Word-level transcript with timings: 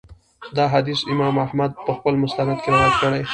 دا 0.55 0.65
حديث 0.73 0.99
امام 1.13 1.35
احمد 1.45 1.71
په 1.85 1.91
خپل 1.97 2.13
مسند 2.23 2.51
کي 2.63 2.69
روايت 2.75 2.95
کړی 3.01 3.21